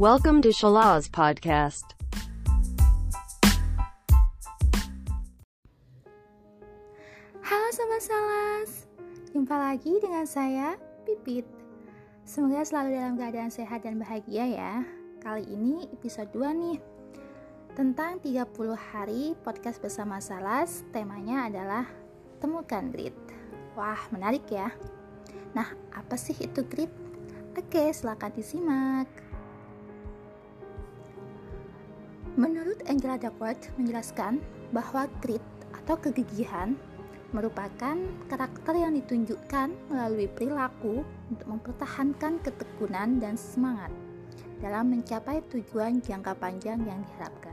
Welcome 0.00 0.40
to 0.48 0.50
Shalaz 0.56 1.12
Podcast. 1.12 1.92
Halo 7.44 7.68
Sobat 7.68 8.00
Salas, 8.00 8.88
jumpa 9.36 9.52
lagi 9.60 10.00
dengan 10.00 10.24
saya, 10.24 10.80
Pipit. 11.04 11.44
Semoga 12.24 12.64
selalu 12.64 12.96
dalam 12.96 13.20
keadaan 13.20 13.52
sehat 13.52 13.84
dan 13.84 14.00
bahagia 14.00 14.48
ya. 14.48 14.88
Kali 15.20 15.44
ini 15.44 15.84
episode 15.92 16.32
2 16.32 16.48
nih, 16.48 16.80
tentang 17.76 18.24
30 18.24 18.72
hari 18.72 19.36
podcast 19.44 19.84
bersama 19.84 20.16
Salas, 20.24 20.80
temanya 20.96 21.44
adalah 21.52 21.84
Temukan 22.40 22.88
Grit. 22.88 23.12
Wah, 23.76 24.00
menarik 24.08 24.48
ya. 24.48 24.72
Nah, 25.52 25.68
apa 25.92 26.16
sih 26.16 26.40
itu 26.40 26.64
grit? 26.64 26.88
Oke, 27.52 27.92
silahkan 27.92 28.32
disimak. 28.32 29.29
Menurut 32.40 32.80
Angela 32.88 33.20
Duckworth 33.20 33.68
menjelaskan 33.76 34.40
bahwa 34.72 35.04
grit 35.20 35.44
atau 35.76 35.92
kegigihan 36.00 36.72
merupakan 37.36 38.00
karakter 38.32 38.80
yang 38.80 38.96
ditunjukkan 38.96 39.68
melalui 39.92 40.24
perilaku 40.24 41.04
untuk 41.28 41.44
mempertahankan 41.44 42.40
ketekunan 42.40 43.20
dan 43.20 43.36
semangat 43.36 43.92
dalam 44.64 44.88
mencapai 44.88 45.44
tujuan 45.52 46.00
jangka 46.00 46.32
panjang 46.40 46.80
yang 46.88 47.04
diharapkan. 47.12 47.52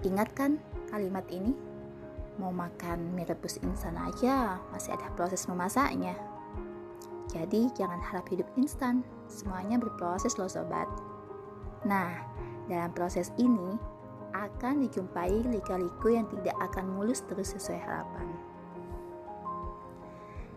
Ingatkan 0.00 0.56
kalimat 0.88 1.28
ini? 1.28 1.52
Mau 2.40 2.48
makan 2.48 3.12
mie 3.12 3.28
rebus 3.28 3.60
instan 3.60 4.00
aja, 4.00 4.56
masih 4.72 4.96
ada 4.96 5.12
proses 5.20 5.44
memasaknya. 5.44 6.16
Jadi 7.28 7.68
jangan 7.76 8.00
harap 8.00 8.24
hidup 8.32 8.48
instan, 8.56 9.04
semuanya 9.28 9.76
berproses 9.76 10.32
loh 10.40 10.48
sobat. 10.48 10.88
Nah, 11.84 12.33
dalam 12.70 12.90
proses 12.92 13.30
ini, 13.36 13.76
akan 14.34 14.82
dijumpai 14.82 15.46
lika-liku 15.46 16.10
yang 16.10 16.26
tidak 16.26 16.58
akan 16.58 16.90
mulus 16.90 17.22
terus 17.30 17.54
sesuai 17.54 17.78
harapan. 17.78 18.26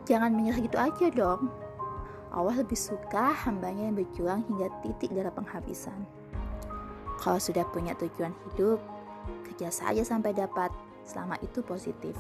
Jangan 0.09 0.33
menyerah 0.33 0.61
gitu 0.63 0.77
aja 0.79 1.07
dong. 1.13 1.51
Allah 2.33 2.63
lebih 2.63 2.79
suka 2.79 3.35
hambanya 3.45 3.91
yang 3.91 3.95
berjuang 3.95 4.41
hingga 4.49 4.67
titik 4.81 5.13
darah 5.13 5.31
penghabisan. 5.31 6.07
Kalau 7.21 7.39
sudah 7.41 7.67
punya 7.69 7.91
tujuan 7.99 8.33
hidup, 8.49 8.79
kerja 9.47 9.69
saja 9.69 10.03
sampai 10.03 10.31
dapat, 10.31 10.71
selama 11.07 11.39
itu 11.43 11.63
positif. 11.63 12.15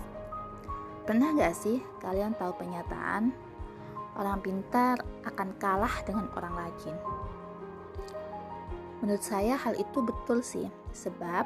Pernah 1.07 1.31
gak 1.39 1.55
sih 1.55 1.79
kalian 2.03 2.35
tahu 2.35 2.55
pernyataan, 2.59 3.31
orang 4.19 4.39
pintar 4.43 4.99
akan 5.23 5.55
kalah 5.55 5.95
dengan 6.03 6.27
orang 6.35 6.67
rajin? 6.67 6.95
Menurut 9.01 9.21
saya 9.21 9.53
hal 9.53 9.77
itu 9.77 9.99
betul 10.01 10.41
sih, 10.41 10.65
sebab 10.93 11.45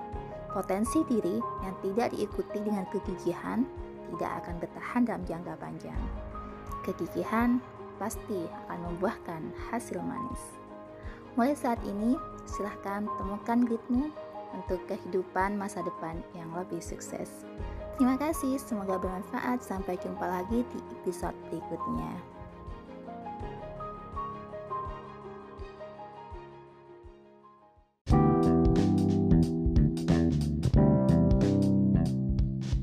potensi 0.56 1.04
diri 1.08 1.40
yang 1.64 1.76
tidak 1.84 2.16
diikuti 2.16 2.60
dengan 2.64 2.88
kegigihan 2.92 3.68
tidak 4.12 4.32
akan 4.44 4.56
bertahan 4.60 5.02
dalam 5.08 5.24
jangka 5.28 5.54
panjang. 5.60 6.02
Kegigihan 6.84 7.60
pasti 8.00 8.48
akan 8.68 8.80
membuahkan 8.92 9.42
hasil 9.70 10.00
manis. 10.02 10.42
Mulai 11.40 11.56
saat 11.56 11.80
ini, 11.88 12.20
silahkan 12.44 13.08
temukan 13.08 13.64
gritmu 13.64 14.12
untuk 14.52 14.84
kehidupan 14.92 15.56
masa 15.56 15.80
depan 15.80 16.20
yang 16.36 16.52
lebih 16.52 16.84
sukses. 16.84 17.48
Terima 17.96 18.20
kasih, 18.20 18.60
semoga 18.60 19.00
bermanfaat. 19.00 19.64
Sampai 19.64 19.96
jumpa 20.02 20.26
lagi 20.28 20.66
di 20.68 20.80
episode 21.00 21.38
berikutnya. 21.48 22.41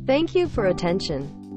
Thank 0.08 0.34
you 0.34 0.48
for 0.48 0.68
attention. 0.68 1.47